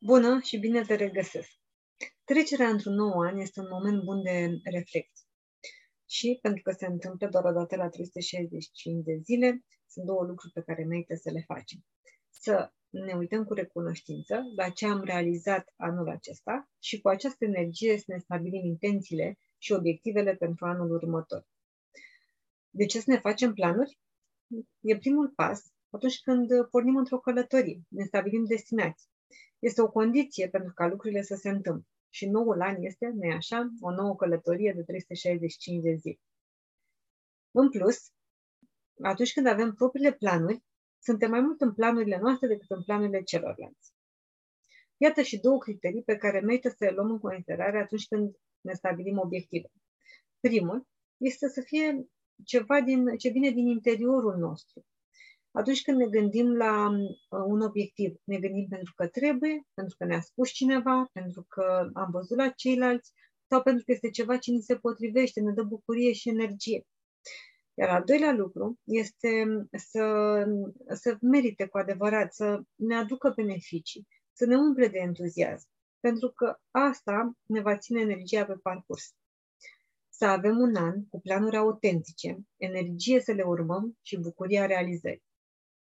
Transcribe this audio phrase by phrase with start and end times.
[0.00, 1.50] Bună și bine te regăsesc!
[2.24, 5.26] Trecerea într-un nou an este un moment bun de reflexie.
[6.06, 10.52] Și pentru că se întâmplă doar o dată la 365 de zile, sunt două lucruri
[10.52, 11.84] pe care merită să le facem.
[12.30, 17.98] Să ne uităm cu recunoștință la ce am realizat anul acesta și cu această energie
[17.98, 21.46] să ne stabilim intențiile și obiectivele pentru anul următor.
[22.70, 23.98] De ce să ne facem planuri?
[24.80, 29.08] E primul pas atunci când pornim într-o călătorie, ne stabilim destinații.
[29.58, 31.88] Este o condiție pentru ca lucrurile să se întâmple.
[32.10, 36.20] Și noul an este, nu așa, o nouă călătorie de 365 de zile.
[37.50, 38.10] În plus,
[39.02, 40.62] atunci când avem propriile planuri,
[40.98, 43.92] suntem mai mult în planurile noastre decât în planurile celorlalți.
[44.96, 48.72] Iată și două criterii pe care merită să le luăm în considerare atunci când ne
[48.72, 49.70] stabilim obiective.
[50.40, 50.86] Primul
[51.16, 52.08] este să fie
[52.44, 54.86] ceva din, ce vine din interiorul nostru,
[55.50, 60.04] atunci când ne gândim la uh, un obiectiv, ne gândim pentru că trebuie, pentru că
[60.04, 63.12] ne-a spus cineva, pentru că am văzut la ceilalți
[63.46, 66.86] sau pentru că este ceva ce ni se potrivește, ne dă bucurie și energie.
[67.74, 70.04] Iar al doilea lucru este să,
[70.94, 75.68] să merite cu adevărat, să ne aducă beneficii, să ne umple de entuziasm,
[76.00, 79.14] pentru că asta ne va ține energia pe parcurs.
[80.08, 85.26] Să avem un an cu planuri autentice, energie să le urmăm și bucuria realizării.